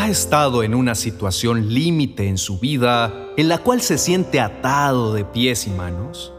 ¿Ha 0.00 0.08
estado 0.08 0.62
en 0.62 0.74
una 0.74 0.94
situación 0.94 1.74
límite 1.74 2.26
en 2.26 2.38
su 2.38 2.58
vida 2.58 3.12
en 3.36 3.50
la 3.50 3.58
cual 3.58 3.82
se 3.82 3.98
siente 3.98 4.40
atado 4.40 5.12
de 5.12 5.26
pies 5.26 5.66
y 5.66 5.70
manos? 5.70 6.32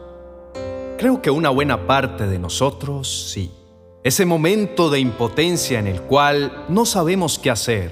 Creo 0.97 1.21
que 1.21 1.29
una 1.29 1.51
buena 1.51 1.85
parte 1.85 2.25
de 2.25 2.39
nosotros 2.39 3.29
sí. 3.31 3.51
Ese 4.03 4.25
momento 4.25 4.89
de 4.89 4.99
impotencia 4.99 5.77
en 5.77 5.85
el 5.85 6.01
cual 6.01 6.65
no 6.69 6.87
sabemos 6.87 7.37
qué 7.37 7.51
hacer 7.51 7.91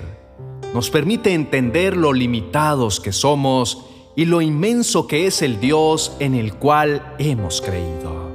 nos 0.74 0.90
permite 0.90 1.36
entender 1.36 1.96
lo 1.96 2.14
limitados 2.14 3.00
que 3.00 3.12
somos 3.12 3.86
y 4.16 4.26
lo 4.26 4.42
inmenso 4.42 5.06
que 5.06 5.28
es 5.28 5.44
el 5.44 5.60
Dios 5.60 6.14
en 6.20 6.34
el 6.34 6.56
cual 6.56 7.14
hemos 7.20 7.62
creído. 7.62 8.32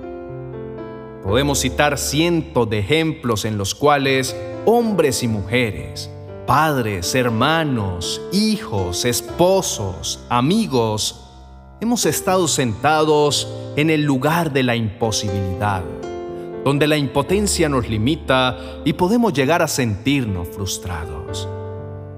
Podemos 1.25 1.59
citar 1.59 1.99
cientos 1.99 2.71
de 2.71 2.79
ejemplos 2.79 3.45
en 3.45 3.59
los 3.59 3.75
cuales 3.75 4.37
hombres 4.67 5.25
y 5.25 5.29
mujeres, 5.29 6.14
padres, 6.47 7.15
hermanos, 7.15 8.21
hijos, 8.33 9.05
esposos, 9.05 10.25
amigos, 10.29 11.21
hemos 11.81 12.07
estado 12.07 12.49
sentados 12.49 13.49
en 13.77 13.91
el 13.91 14.03
lugar 14.03 14.53
de 14.53 14.63
la 14.63 14.77
imposibilidad, 14.77 15.83
donde 16.65 16.87
la 16.87 16.97
impotencia 16.97 17.69
nos 17.69 17.89
limita 17.89 18.59
y 18.85 18.93
podemos 18.93 19.33
llegar 19.33 19.63
a 19.63 19.69
sentirnos 19.69 20.49
frustrados. 20.49 21.49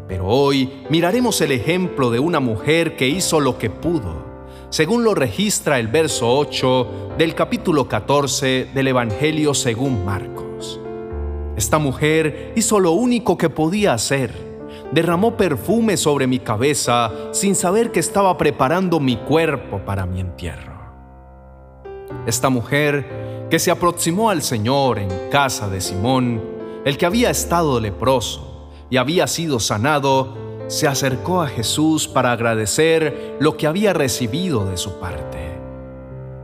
Pero 0.08 0.26
hoy 0.26 0.72
miraremos 0.90 1.40
el 1.40 1.52
ejemplo 1.52 2.10
de 2.10 2.18
una 2.18 2.40
mujer 2.40 2.96
que 2.96 3.08
hizo 3.08 3.40
lo 3.40 3.58
que 3.58 3.70
pudo, 3.70 4.24
según 4.70 5.04
lo 5.04 5.14
registra 5.14 5.78
el 5.78 5.88
verso 5.88 6.36
8 6.36 7.14
del 7.18 7.34
capítulo 7.34 7.88
14 7.88 8.70
del 8.74 8.88
Evangelio 8.88 9.54
según 9.54 10.04
Marcos. 10.04 10.45
Esta 11.56 11.78
mujer 11.78 12.52
hizo 12.54 12.78
lo 12.80 12.92
único 12.92 13.38
que 13.38 13.48
podía 13.48 13.94
hacer. 13.94 14.34
Derramó 14.92 15.36
perfume 15.36 15.96
sobre 15.96 16.26
mi 16.26 16.38
cabeza 16.38 17.10
sin 17.32 17.54
saber 17.54 17.90
que 17.90 18.00
estaba 18.00 18.36
preparando 18.36 19.00
mi 19.00 19.16
cuerpo 19.16 19.78
para 19.78 20.04
mi 20.04 20.20
entierro. 20.20 20.76
Esta 22.26 22.50
mujer 22.50 23.46
que 23.50 23.58
se 23.58 23.70
aproximó 23.70 24.28
al 24.28 24.42
Señor 24.42 24.98
en 24.98 25.08
casa 25.30 25.68
de 25.68 25.80
Simón, 25.80 26.42
el 26.84 26.98
que 26.98 27.06
había 27.06 27.30
estado 27.30 27.80
leproso 27.80 28.70
y 28.90 28.98
había 28.98 29.26
sido 29.26 29.58
sanado, 29.58 30.36
se 30.68 30.86
acercó 30.86 31.40
a 31.40 31.48
Jesús 31.48 32.06
para 32.06 32.32
agradecer 32.32 33.36
lo 33.40 33.56
que 33.56 33.66
había 33.66 33.92
recibido 33.92 34.66
de 34.66 34.76
su 34.76 35.00
parte. 35.00 35.56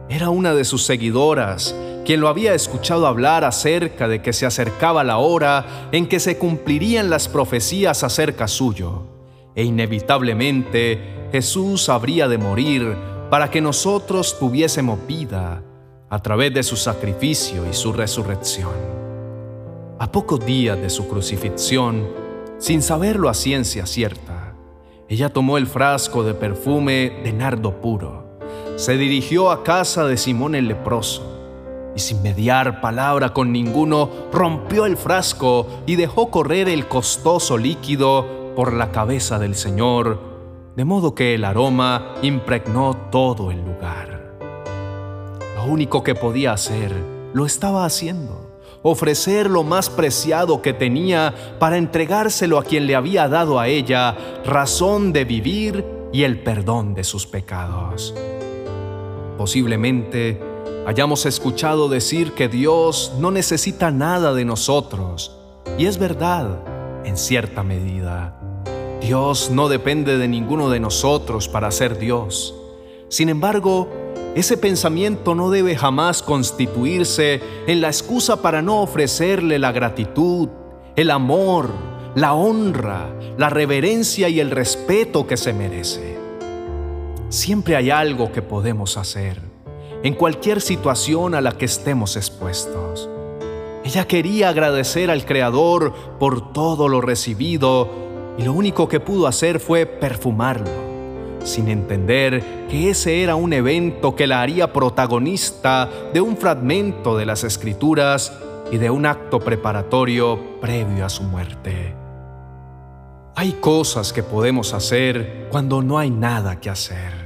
Era 0.09 0.31
una 0.31 0.55
de 0.55 0.65
sus 0.65 0.85
seguidoras 0.85 1.75
quien 2.05 2.21
lo 2.21 2.29
había 2.29 2.55
escuchado 2.55 3.07
hablar 3.07 3.45
acerca 3.45 4.09
de 4.09 4.23
que 4.23 4.33
se 4.33 4.47
acercaba 4.47 5.05
la 5.05 5.19
hora 5.19 5.89
en 5.93 6.07
que 6.07 6.21
se 6.21 6.39
cumplirían 6.39 7.11
las 7.11 7.29
profecías 7.29 8.03
acerca 8.03 8.49
suyo, 8.49 9.07
e 9.55 9.65
inevitablemente 9.65 11.29
Jesús 11.31 11.89
habría 11.89 12.29
de 12.29 12.39
morir 12.39 12.97
para 13.31 13.51
que 13.51 13.61
nosotros 13.61 14.39
tuviésemos 14.39 15.07
vida 15.07 15.63
a 16.11 16.19
través 16.21 16.53
de 16.53 16.63
su 16.63 16.77
sacrificio 16.77 17.69
y 17.71 17.73
su 17.73 17.93
resurrección. 17.93 18.75
A 19.99 20.11
pocos 20.11 20.45
días 20.45 20.79
de 20.79 20.91
su 20.91 21.09
crucifixión, 21.09 22.07
sin 22.59 22.83
saberlo 22.83 23.29
a 23.29 23.35
ciencia 23.35 23.87
cierta, 23.87 24.55
ella 25.09 25.29
tomó 25.29 25.57
el 25.57 25.67
frasco 25.67 26.23
de 26.23 26.35
perfume 26.35 27.21
de 27.23 27.33
nardo 27.33 27.81
puro, 27.81 28.39
se 28.77 28.97
dirigió 28.97 29.51
a 29.51 29.63
casa 29.63 30.05
de 30.07 30.17
Simón 30.17 30.55
el 30.55 30.69
leproso, 30.69 31.32
y 31.95 32.01
sin 32.01 32.23
mediar 32.23 32.81
palabra 32.81 33.33
con 33.33 33.53
ninguno, 33.53 34.09
rompió 34.33 34.87
el 34.87 34.97
frasco 34.97 35.67
y 35.87 35.97
dejó 35.97 36.31
correr 36.31 36.69
el 36.69 36.89
costoso 36.89 37.59
líquido 37.59 38.55
por 38.57 38.73
la 38.73 38.93
cabeza 38.93 39.39
del 39.39 39.55
Señor, 39.55 40.21
de 40.77 40.85
modo 40.85 41.15
que 41.15 41.35
el 41.35 41.45
aroma 41.45 42.15
impregnó 42.23 42.97
todo 43.11 43.51
el 43.51 43.65
lugar. 43.65 44.37
Lo 45.57 45.65
único 45.65 46.03
que 46.03 46.15
podía 46.15 46.53
hacer, 46.53 46.93
lo 47.35 47.47
estaba 47.47 47.85
haciendo, 47.85 48.59
ofrecer 48.83 49.49
lo 49.49 49.63
más 49.63 49.91
preciado 49.91 50.61
que 50.61 50.73
tenía 50.73 51.35
para 51.59 51.77
entregárselo 51.77 52.59
a 52.59 52.65
quien 52.65 52.87
le 52.87 52.97
había 52.97 53.29
dado 53.29 53.61
a 53.61 53.69
ella 53.69 54.17
razón 54.45 55.13
de 55.13 55.25
vivir 55.25 55.85
y 56.13 56.25
el 56.25 56.43
perdón 56.43 56.95
de 56.95 57.05
sus 57.05 57.27
pecados. 57.27 58.15
Posiblemente, 59.39 60.52
hayamos 60.87 61.27
escuchado 61.27 61.89
decir 61.89 62.33
que 62.33 62.49
Dios 62.49 63.13
no 63.19 63.31
necesita 63.31 63.91
nada 63.91 64.35
de 64.35 64.45
nosotros. 64.45 65.37
Y 65.79 65.87
es 65.87 65.99
verdad, 65.99 66.59
en 67.05 67.17
cierta 67.17 67.63
medida. 67.63 68.39
Dios 69.01 69.51
no 69.51 69.69
depende 69.69 70.19
de 70.19 70.29
ninguno 70.29 70.71
de 70.71 70.81
nosotros 70.81 71.49
para 71.49 71.71
ser 71.71 71.99
Dios. 71.99 72.55
Sin 73.09 73.29
embargo, 73.29 73.89
ese 74.35 74.57
pensamiento 74.57 75.35
no 75.35 75.51
debe 75.51 75.77
jamás 75.77 76.23
constituirse 76.23 77.41
en 77.67 77.81
la 77.81 77.89
excusa 77.89 78.43
para 78.43 78.63
no 78.63 78.81
ofrecerle 78.83 79.59
la 79.59 79.73
gratitud, 79.73 80.49
el 80.97 81.11
amor, 81.11 81.71
la 82.15 82.35
honra, 82.35 83.09
la 83.37 83.51
reverencia 83.51 84.29
y 84.29 84.41
el 84.41 84.51
respeto 84.51 85.27
que 85.27 85.37
se 85.37 85.53
merece. 85.53 86.19
Siempre 87.29 87.77
hay 87.77 87.91
algo 87.91 88.33
que 88.33 88.43
podemos 88.43 88.97
hacer 88.97 89.52
en 90.03 90.15
cualquier 90.15 90.61
situación 90.61 91.35
a 91.35 91.41
la 91.41 91.53
que 91.53 91.65
estemos 91.65 92.17
expuestos. 92.17 93.09
Ella 93.85 94.07
quería 94.07 94.49
agradecer 94.49 95.11
al 95.11 95.25
Creador 95.25 95.93
por 96.19 96.53
todo 96.53 96.89
lo 96.89 97.01
recibido 97.01 97.89
y 98.39 98.43
lo 98.43 98.53
único 98.53 98.89
que 98.89 99.01
pudo 99.01 99.27
hacer 99.27 99.61
fue 99.61 99.87
perfumarlo, 99.87 100.71
sin 101.45 101.69
entender 101.69 102.67
que 102.69 102.91
ese 102.91 103.23
era 103.23 103.35
un 103.35 103.53
evento 103.53 104.15
que 104.17 104.27
la 104.27 104.41
haría 104.41 104.73
protagonista 104.73 105.89
de 106.13 106.21
un 106.21 106.37
fragmento 106.37 107.17
de 107.17 107.27
las 107.27 107.45
Escrituras 107.45 108.33
y 108.71 108.79
de 108.79 108.91
un 108.91 109.05
acto 109.05 109.41
preparatorio 109.41 110.61
previo 110.61 111.05
a 111.05 111.09
su 111.09 111.25
muerte. 111.25 111.95
Hay 113.35 113.53
cosas 113.61 114.13
que 114.13 114.23
podemos 114.23 114.75
hacer 114.75 115.49
cuando 115.51 115.83
no 115.83 115.99
hay 115.99 116.11
nada 116.11 116.61
que 116.61 116.71
hacer 116.71 117.22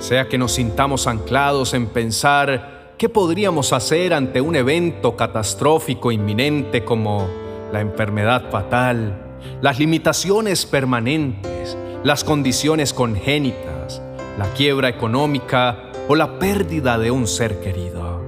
sea 0.00 0.28
que 0.28 0.38
nos 0.38 0.52
sintamos 0.52 1.06
anclados 1.06 1.74
en 1.74 1.86
pensar 1.86 2.94
qué 2.96 3.08
podríamos 3.08 3.72
hacer 3.72 4.14
ante 4.14 4.40
un 4.40 4.56
evento 4.56 5.14
catastrófico 5.14 6.10
inminente 6.10 6.84
como 6.84 7.28
la 7.70 7.80
enfermedad 7.80 8.50
fatal, 8.50 9.38
las 9.60 9.78
limitaciones 9.78 10.64
permanentes, 10.64 11.76
las 12.02 12.24
condiciones 12.24 12.94
congénitas, 12.94 14.00
la 14.38 14.46
quiebra 14.54 14.88
económica 14.88 15.90
o 16.08 16.16
la 16.16 16.38
pérdida 16.38 16.98
de 16.98 17.10
un 17.10 17.26
ser 17.26 17.60
querido. 17.60 18.24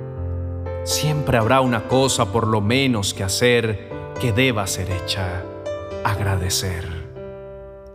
Siempre 0.84 1.38
habrá 1.38 1.62
una 1.62 1.88
cosa 1.88 2.27
por 2.32 2.47
lo 2.47 2.61
menos 2.61 3.15
que 3.15 3.25
hacer 3.25 3.88
que 4.21 4.32
deba 4.32 4.66
ser 4.66 4.91
hecha, 4.91 5.43
agradecer. 6.05 6.84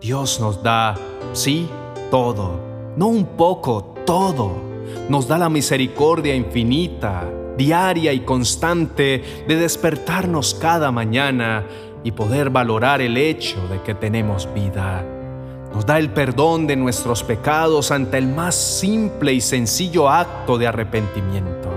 Dios 0.02 0.40
nos 0.40 0.64
da, 0.64 0.96
sí, 1.34 1.70
todo 2.10 2.67
no 2.98 3.08
un 3.08 3.26
poco, 3.38 3.94
todo. 4.06 4.52
Nos 5.08 5.28
da 5.28 5.38
la 5.38 5.50
misericordia 5.50 6.36
infinita, 6.36 7.30
diaria 7.56 8.12
y 8.12 8.22
constante 8.22 9.46
de 9.48 9.56
despertarnos 9.56 10.56
cada 10.56 10.92
mañana 10.92 11.64
y 12.04 12.12
poder 12.12 12.50
valorar 12.50 13.02
el 13.02 13.16
hecho 13.18 13.66
de 13.68 13.82
que 13.84 13.94
tenemos 13.94 14.50
vida. 14.54 15.06
Nos 15.74 15.86
da 15.86 16.00
el 16.00 16.10
perdón 16.10 16.66
de 16.66 16.76
nuestros 16.76 17.24
pecados 17.24 17.92
ante 17.92 18.18
el 18.18 18.28
más 18.28 18.56
simple 18.56 19.32
y 19.32 19.42
sencillo 19.42 20.10
acto 20.10 20.58
de 20.58 20.66
arrepentimiento. 20.66 21.70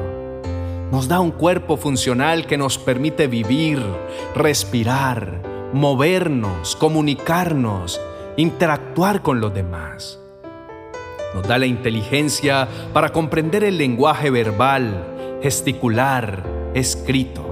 Nos 0.91 1.07
da 1.07 1.21
un 1.21 1.33
cuerpo 1.33 1.77
funcional 1.77 2.47
que 2.47 2.57
nos 2.57 2.79
permite 2.79 3.27
vivir, 3.27 3.85
respirar, 4.35 5.43
movernos, 5.75 6.77
comunicarnos, 6.77 8.01
interactuar 8.37 9.21
con 9.23 9.41
los 9.41 9.53
demás. 9.53 10.19
Nos 11.35 11.47
da 11.47 11.59
la 11.59 11.67
inteligencia 11.67 12.67
para 12.93 13.13
comprender 13.13 13.63
el 13.63 13.79
lenguaje 13.79 14.31
verbal, 14.31 15.39
gesticular, 15.43 16.43
escrito. 16.75 17.47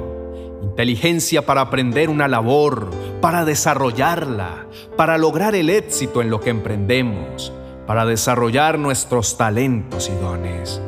Inteligencia 0.63 1.47
para 1.47 1.61
aprender 1.61 2.11
una 2.11 2.27
labor, 2.27 2.91
para 3.21 3.45
desarrollarla, 3.45 4.67
para 4.97 5.17
lograr 5.17 5.55
el 5.55 5.71
éxito 5.71 6.23
en 6.23 6.31
lo 6.31 6.41
que 6.41 6.51
emprendemos, 6.51 7.53
para 7.87 8.05
desarrollar 8.05 8.79
nuestros 8.79 9.37
talentos 9.37 10.09
y 10.09 10.21
dones. 10.21 10.81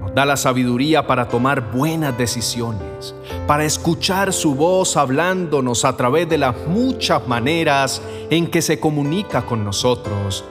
Nos 0.00 0.14
da 0.14 0.24
la 0.24 0.38
sabiduría 0.38 1.06
para 1.06 1.28
tomar 1.28 1.70
buenas 1.70 2.16
decisiones, 2.16 3.14
para 3.46 3.64
escuchar 3.64 4.32
su 4.32 4.54
voz 4.54 4.96
hablándonos 4.96 5.84
a 5.84 5.96
través 5.96 6.28
de 6.30 6.38
las 6.38 6.56
muchas 6.66 7.28
maneras 7.28 8.00
en 8.30 8.46
que 8.46 8.62
se 8.62 8.80
comunica 8.80 9.42
con 9.42 9.64
nosotros 9.64 10.44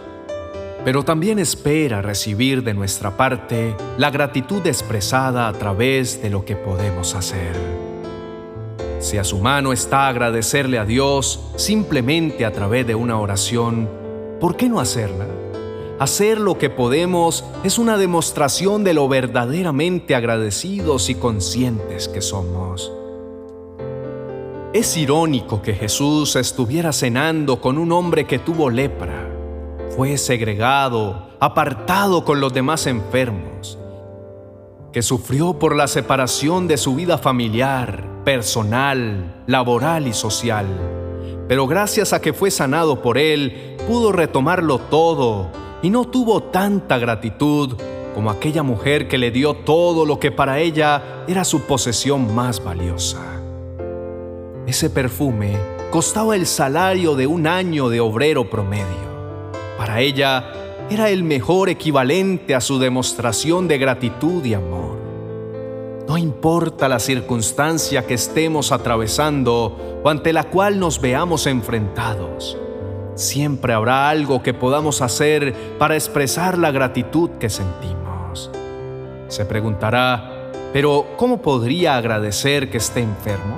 pero 0.85 1.03
también 1.03 1.39
espera 1.39 2.03
recibir 2.03 2.63
de 2.63 2.75
nuestra 2.75 3.17
parte 3.17 3.75
la 3.97 4.11
gratitud 4.11 4.65
expresada 4.67 5.47
a 5.47 5.53
través 5.53 6.21
de 6.21 6.29
lo 6.29 6.45
que 6.45 6.55
podemos 6.55 7.15
hacer. 7.15 7.53
Si 8.99 9.17
a 9.17 9.23
su 9.23 9.39
mano 9.39 9.73
está 9.73 10.07
agradecerle 10.07 10.77
a 10.77 10.85
Dios 10.85 11.51
simplemente 11.55 12.45
a 12.45 12.51
través 12.51 12.85
de 12.85 12.93
una 12.93 13.19
oración, 13.19 13.89
¿por 14.39 14.55
qué 14.55 14.69
no 14.69 14.79
hacerla? 14.79 15.25
Hacer 15.97 16.39
lo 16.39 16.59
que 16.59 16.69
podemos 16.69 17.43
es 17.63 17.79
una 17.79 17.97
demostración 17.97 18.83
de 18.83 18.93
lo 18.93 19.07
verdaderamente 19.07 20.13
agradecidos 20.13 21.09
y 21.09 21.15
conscientes 21.15 22.07
que 22.07 22.21
somos. 22.21 22.91
Es 24.71 24.95
irónico 24.97 25.63
que 25.63 25.73
Jesús 25.73 26.35
estuviera 26.35 26.93
cenando 26.93 27.59
con 27.59 27.79
un 27.79 27.91
hombre 27.91 28.25
que 28.27 28.37
tuvo 28.37 28.69
lepra. 28.69 29.24
Fue 29.95 30.17
segregado, 30.17 31.29
apartado 31.39 32.25
con 32.25 32.41
los 32.41 32.53
demás 32.53 32.85
enfermos, 32.85 33.79
que 34.91 35.01
sufrió 35.01 35.57
por 35.57 35.73
la 35.73 35.87
separación 35.87 36.67
de 36.67 36.75
su 36.75 36.95
vida 36.95 37.17
familiar, 37.17 38.03
personal, 38.25 39.43
laboral 39.47 40.07
y 40.07 40.11
social. 40.13 40.65
Pero 41.47 41.65
gracias 41.65 42.11
a 42.11 42.19
que 42.19 42.33
fue 42.33 42.51
sanado 42.51 43.01
por 43.01 43.17
él, 43.17 43.77
pudo 43.87 44.11
retomarlo 44.11 44.79
todo 44.79 45.47
y 45.81 45.89
no 45.89 46.03
tuvo 46.03 46.43
tanta 46.43 46.97
gratitud 46.97 47.77
como 48.13 48.31
aquella 48.31 48.63
mujer 48.63 49.07
que 49.07 49.17
le 49.17 49.31
dio 49.31 49.53
todo 49.53 50.05
lo 50.05 50.19
que 50.19 50.29
para 50.29 50.59
ella 50.59 51.23
era 51.25 51.45
su 51.45 51.61
posesión 51.61 52.35
más 52.35 52.61
valiosa. 52.61 53.21
Ese 54.67 54.89
perfume 54.89 55.55
costaba 55.89 56.35
el 56.35 56.47
salario 56.47 57.15
de 57.15 57.27
un 57.27 57.47
año 57.47 57.87
de 57.87 58.01
obrero 58.01 58.49
promedio. 58.49 59.14
Para 59.77 60.01
ella 60.01 60.45
era 60.89 61.09
el 61.09 61.23
mejor 61.23 61.69
equivalente 61.69 62.55
a 62.55 62.61
su 62.61 62.79
demostración 62.79 63.67
de 63.67 63.77
gratitud 63.77 64.43
y 64.45 64.53
amor. 64.53 64.97
No 66.07 66.17
importa 66.17 66.87
la 66.87 66.99
circunstancia 66.99 68.05
que 68.05 68.13
estemos 68.13 68.71
atravesando 68.71 70.01
o 70.03 70.09
ante 70.09 70.31
la 70.33 70.43
cual 70.43 70.79
nos 70.79 71.01
veamos 71.01 71.47
enfrentados, 71.47 72.57
siempre 73.15 73.73
habrá 73.73 74.09
algo 74.09 74.43
que 74.43 74.53
podamos 74.53 75.01
hacer 75.01 75.55
para 75.79 75.95
expresar 75.95 76.59
la 76.59 76.69
gratitud 76.69 77.31
que 77.39 77.49
sentimos. 77.49 78.51
Se 79.27 79.45
preguntará, 79.45 80.51
pero 80.71 81.07
¿cómo 81.17 81.41
podría 81.41 81.97
agradecer 81.97 82.69
que 82.69 82.77
esté 82.77 82.99
enfermo? 82.99 83.57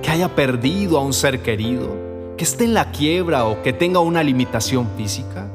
¿Que 0.00 0.10
haya 0.10 0.28
perdido 0.28 0.96
a 0.96 1.02
un 1.02 1.12
ser 1.12 1.40
querido? 1.40 2.09
¿Que 2.40 2.44
esté 2.44 2.64
en 2.64 2.72
la 2.72 2.90
quiebra 2.90 3.44
o 3.44 3.60
que 3.60 3.74
tenga 3.74 4.00
una 4.00 4.22
limitación 4.22 4.88
física? 4.96 5.46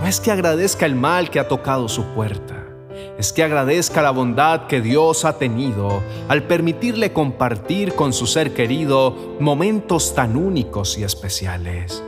No 0.00 0.06
es 0.06 0.20
que 0.20 0.30
agradezca 0.30 0.86
el 0.86 0.94
mal 0.94 1.28
que 1.28 1.40
ha 1.40 1.48
tocado 1.48 1.88
su 1.88 2.04
puerta, 2.14 2.68
es 3.18 3.32
que 3.32 3.42
agradezca 3.42 4.00
la 4.00 4.12
bondad 4.12 4.68
que 4.68 4.80
Dios 4.80 5.24
ha 5.24 5.38
tenido 5.38 6.04
al 6.28 6.44
permitirle 6.44 7.12
compartir 7.12 7.94
con 7.94 8.12
su 8.12 8.28
ser 8.28 8.54
querido 8.54 9.34
momentos 9.40 10.14
tan 10.14 10.36
únicos 10.36 10.98
y 10.98 11.02
especiales. 11.02 12.00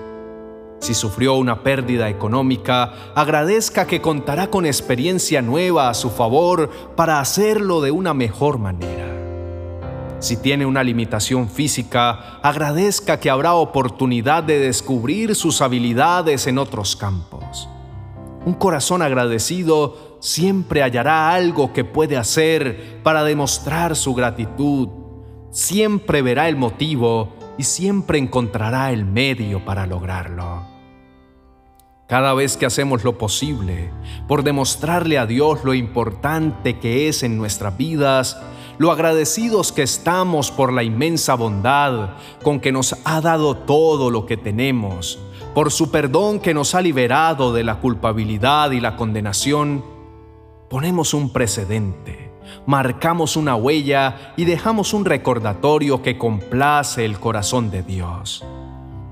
Si 0.78 0.94
sufrió 0.94 1.34
una 1.34 1.64
pérdida 1.64 2.08
económica, 2.08 3.12
agradezca 3.16 3.88
que 3.88 4.00
contará 4.00 4.50
con 4.50 4.66
experiencia 4.66 5.43
nueva 5.43 5.90
a 5.90 5.94
su 5.94 6.11
favor 6.11 6.70
para 6.94 7.19
hacerlo 7.19 7.81
de 7.81 7.90
una 7.90 8.14
mejor 8.14 8.58
manera. 8.58 9.07
Si 10.20 10.36
tiene 10.36 10.66
una 10.66 10.82
limitación 10.82 11.48
física, 11.48 12.40
agradezca 12.42 13.20
que 13.20 13.30
habrá 13.30 13.54
oportunidad 13.54 14.42
de 14.42 14.58
descubrir 14.58 15.36
sus 15.36 15.62
habilidades 15.62 16.48
en 16.48 16.58
otros 16.58 16.96
campos. 16.96 17.68
Un 18.44 18.54
corazón 18.54 19.02
agradecido 19.02 20.18
siempre 20.20 20.82
hallará 20.82 21.32
algo 21.32 21.72
que 21.72 21.84
puede 21.84 22.16
hacer 22.16 23.00
para 23.04 23.22
demostrar 23.22 23.94
su 23.94 24.14
gratitud. 24.14 24.88
Siempre 25.52 26.22
verá 26.22 26.48
el 26.48 26.56
motivo 26.56 27.34
y 27.56 27.62
siempre 27.62 28.18
encontrará 28.18 28.90
el 28.90 29.04
medio 29.04 29.64
para 29.64 29.86
lograrlo. 29.86 30.66
Cada 32.08 32.32
vez 32.34 32.56
que 32.56 32.66
hacemos 32.66 33.04
lo 33.04 33.18
posible 33.18 33.90
por 34.26 34.42
demostrarle 34.42 35.18
a 35.18 35.26
Dios 35.26 35.62
lo 35.62 35.74
importante 35.74 36.78
que 36.78 37.08
es 37.08 37.22
en 37.22 37.36
nuestras 37.36 37.76
vidas, 37.76 38.40
lo 38.78 38.90
agradecidos 38.90 39.72
que 39.72 39.82
estamos 39.82 40.50
por 40.50 40.72
la 40.72 40.82
inmensa 40.82 41.34
bondad 41.34 42.10
con 42.42 42.60
que 42.60 42.72
nos 42.72 42.96
ha 43.04 43.20
dado 43.20 43.56
todo 43.56 44.10
lo 44.10 44.25
que 44.26 44.36
tenemos, 44.36 45.19
por 45.54 45.70
su 45.70 45.90
perdón 45.90 46.40
que 46.40 46.54
nos 46.54 46.75
ha 46.75 46.80
liberado 46.80 47.52
de 47.52 47.64
la 47.64 47.80
culpabilidad 47.80 48.70
y 48.70 48.80
la 48.80 48.96
condenación, 48.96 49.84
ponemos 50.69 51.14
un 51.14 51.32
precedente 51.32 52.28
marcamos 52.66 53.36
una 53.36 53.56
huella 53.56 54.34
y 54.36 54.44
dejamos 54.44 54.92
un 54.92 55.04
recordatorio 55.04 56.02
que 56.02 56.19
complace 56.19 57.04
el 57.04 57.19
corazón 57.19 57.70
de 57.70 57.82
Dios. 57.82 58.44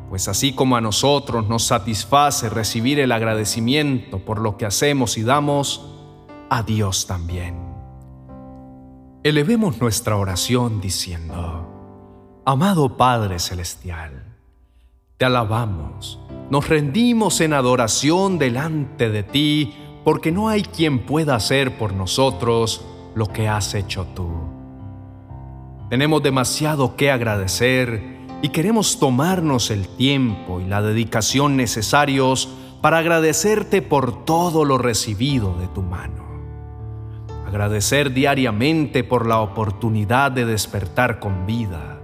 Pues 0.09 0.29
así 0.29 0.53
como 0.53 0.77
a 0.77 0.81
nosotros 0.81 1.49
nos 1.49 1.65
satisface 1.65 2.49
recibir 2.49 3.01
el 3.01 3.13
agradecimiento 3.13 4.19
por 4.19 4.41
lo 4.41 4.57
que 4.57 4.67
hacemos 4.67 5.19
y 5.19 5.23
damos, 5.23 5.87
a 6.49 6.63
Dios 6.63 7.07
también. 7.07 7.66
Elevemos 9.27 9.81
nuestra 9.81 10.17
oración 10.17 10.81
diciendo, 10.81 12.43
Amado 12.45 12.97
Padre 12.97 13.41
Celestial, 13.41 14.23
te 15.17 15.25
alabamos, 15.25 16.21
nos 16.49 16.69
rendimos 16.69 17.41
en 17.41 17.53
adoración 17.53 18.39
delante 18.39 19.11
de 19.11 19.25
ti, 19.25 19.75
porque 20.05 20.31
no 20.31 20.49
hay 20.49 20.63
quien 20.63 21.05
pueda 21.05 21.35
hacer 21.35 21.77
por 21.77 21.93
nosotros 21.93 22.87
lo 23.17 23.27
que 23.27 23.49
has 23.49 23.75
hecho 23.75 24.07
tú. 24.15 24.31
Tenemos 25.91 26.23
demasiado 26.23 26.95
que 26.95 27.11
agradecer 27.11 28.29
y 28.43 28.51
queremos 28.51 29.01
tomarnos 29.01 29.73
el 29.73 29.89
tiempo 29.89 30.61
y 30.61 30.67
la 30.67 30.83
dedicación 30.83 31.57
necesarios 31.57 32.49
para 32.81 32.99
agradecerte 32.99 33.83
por 33.83 34.25
todo 34.25 34.65
lo 34.65 34.79
recibido 34.79 35.59
de 35.59 35.67
tu 35.67 35.83
mano. 35.83 36.26
Agradecer 37.57 38.13
diariamente 38.13 39.03
por 39.03 39.27
la 39.27 39.41
oportunidad 39.41 40.31
de 40.31 40.45
despertar 40.45 41.19
con 41.21 41.47
vida, 41.47 42.03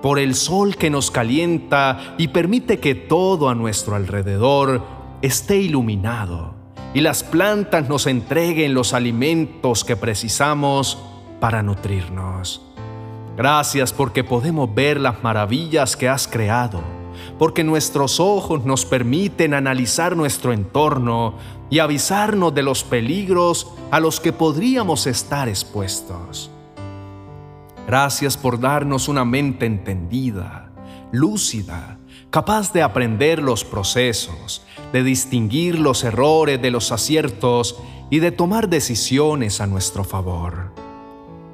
por 0.00 0.18
el 0.18 0.34
sol 0.34 0.76
que 0.76 0.88
nos 0.88 1.10
calienta 1.10 2.14
y 2.16 2.28
permite 2.28 2.80
que 2.80 2.94
todo 2.94 3.50
a 3.50 3.54
nuestro 3.54 3.96
alrededor 3.96 4.82
esté 5.20 5.58
iluminado 5.58 6.54
y 6.94 7.02
las 7.02 7.22
plantas 7.22 7.86
nos 7.86 8.06
entreguen 8.06 8.72
los 8.72 8.94
alimentos 8.94 9.84
que 9.84 9.94
precisamos 9.94 10.96
para 11.38 11.62
nutrirnos. 11.62 12.62
Gracias 13.36 13.92
porque 13.92 14.24
podemos 14.24 14.74
ver 14.74 14.98
las 14.98 15.22
maravillas 15.22 15.98
que 15.98 16.08
has 16.08 16.26
creado, 16.26 16.80
porque 17.38 17.64
nuestros 17.64 18.20
ojos 18.20 18.64
nos 18.64 18.84
permiten 18.84 19.54
analizar 19.54 20.16
nuestro 20.16 20.52
entorno 20.52 21.34
y 21.70 21.78
avisarnos 21.78 22.54
de 22.54 22.62
los 22.62 22.84
peligros 22.84 23.68
a 23.90 24.00
los 24.00 24.20
que 24.20 24.32
podríamos 24.32 25.06
estar 25.06 25.48
expuestos. 25.48 26.50
Gracias 27.86 28.36
por 28.36 28.60
darnos 28.60 29.08
una 29.08 29.24
mente 29.24 29.66
entendida, 29.66 30.70
lúcida, 31.12 31.98
capaz 32.30 32.72
de 32.72 32.82
aprender 32.82 33.42
los 33.42 33.64
procesos, 33.64 34.62
de 34.92 35.02
distinguir 35.02 35.78
los 35.78 36.02
errores 36.02 36.60
de 36.60 36.70
los 36.70 36.92
aciertos 36.92 37.76
y 38.10 38.20
de 38.20 38.32
tomar 38.32 38.68
decisiones 38.68 39.60
a 39.60 39.66
nuestro 39.66 40.04
favor. 40.04 40.72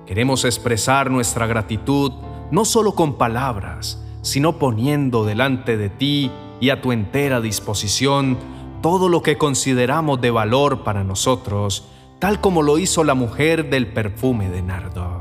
Queremos 0.06 0.44
expresar 0.44 1.10
nuestra 1.10 1.46
gratitud 1.46 2.12
no 2.50 2.64
solo 2.64 2.94
con 2.94 3.14
palabras, 3.14 4.02
sino 4.22 4.58
poniendo 4.58 5.24
delante 5.24 5.76
de 5.76 5.88
ti 5.88 6.30
y 6.60 6.70
a 6.70 6.80
tu 6.80 6.92
entera 6.92 7.40
disposición 7.40 8.38
todo 8.82 9.08
lo 9.08 9.22
que 9.22 9.36
consideramos 9.36 10.20
de 10.20 10.30
valor 10.30 10.84
para 10.84 11.04
nosotros, 11.04 11.88
tal 12.18 12.40
como 12.40 12.62
lo 12.62 12.78
hizo 12.78 13.04
la 13.04 13.14
mujer 13.14 13.70
del 13.70 13.86
perfume 13.88 14.48
de 14.48 14.62
nardo. 14.62 15.20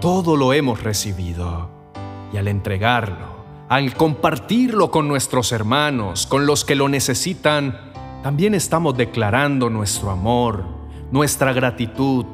Todo 0.00 0.36
lo 0.36 0.52
hemos 0.52 0.82
recibido 0.82 1.68
y 2.32 2.36
al 2.36 2.48
entregarlo, 2.48 3.42
al 3.68 3.94
compartirlo 3.94 4.90
con 4.90 5.08
nuestros 5.08 5.52
hermanos, 5.52 6.26
con 6.26 6.46
los 6.46 6.64
que 6.64 6.74
lo 6.74 6.88
necesitan, 6.88 7.78
también 8.22 8.54
estamos 8.54 8.96
declarando 8.96 9.68
nuestro 9.70 10.10
amor, 10.10 10.64
nuestra 11.10 11.52
gratitud, 11.52 12.24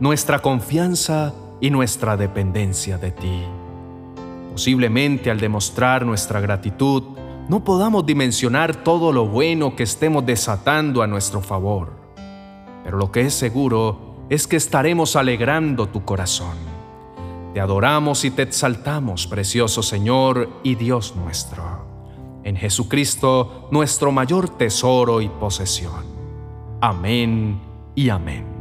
nuestra 0.00 0.40
confianza 0.40 1.34
y 1.60 1.70
nuestra 1.70 2.16
dependencia 2.16 2.98
de 2.98 3.10
ti. 3.12 3.42
Posiblemente 4.54 5.30
al 5.30 5.38
demostrar 5.38 6.06
nuestra 6.06 6.40
gratitud, 6.40 7.02
no 7.48 7.62
podamos 7.62 8.06
dimensionar 8.06 8.82
todo 8.82 9.12
lo 9.12 9.26
bueno 9.26 9.76
que 9.76 9.82
estemos 9.82 10.24
desatando 10.24 11.02
a 11.02 11.06
nuestro 11.06 11.42
favor, 11.42 11.92
pero 12.82 12.96
lo 12.96 13.12
que 13.12 13.20
es 13.20 13.34
seguro 13.34 14.26
es 14.30 14.46
que 14.46 14.56
estaremos 14.56 15.14
alegrando 15.14 15.86
tu 15.86 16.04
corazón 16.04 16.74
te 17.54 17.60
adoramos 17.60 18.24
y 18.24 18.32
te 18.32 18.42
exaltamos, 18.42 19.28
precioso 19.28 19.80
Señor 19.80 20.48
y 20.64 20.74
Dios 20.74 21.14
nuestro. 21.14 21.62
En 22.42 22.56
Jesucristo, 22.56 23.68
nuestro 23.70 24.10
mayor 24.10 24.48
tesoro 24.48 25.20
y 25.20 25.28
posesión. 25.28 26.04
Amén 26.80 27.60
y 27.94 28.08
amén. 28.08 28.53